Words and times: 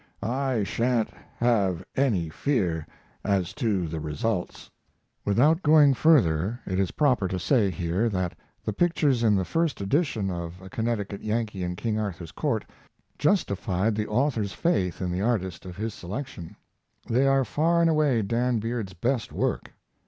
I 0.23 0.63
sha'n't 0.63 1.11
have 1.37 1.83
any 1.95 2.27
fear 2.27 2.87
as 3.23 3.53
to 3.53 3.87
results. 3.99 4.71
Without 5.25 5.61
going 5.61 5.93
further 5.93 6.59
it 6.65 6.79
is 6.79 6.89
proper 6.89 7.27
to 7.27 7.37
say 7.37 7.69
here 7.69 8.09
that 8.09 8.35
the 8.65 8.73
pictures 8.73 9.21
in 9.21 9.35
the 9.35 9.45
first 9.45 9.79
edition 9.79 10.31
of 10.31 10.59
A 10.59 10.71
Connecticut 10.71 11.21
Yankee 11.21 11.61
in 11.63 11.75
King 11.75 11.99
Arthur's 11.99 12.31
Court 12.31 12.65
justified 13.19 13.93
the 13.93 14.07
author's 14.07 14.53
faith 14.53 15.03
in 15.03 15.11
the 15.11 15.21
artist 15.21 15.67
of 15.67 15.77
his 15.77 15.93
selection. 15.93 16.55
They 17.07 17.27
are 17.27 17.45
far 17.45 17.79
and 17.81 17.87
away 17.91 18.23
Dan 18.23 18.57
Beard's 18.57 18.93
best 18.93 19.31
work. 19.31 19.71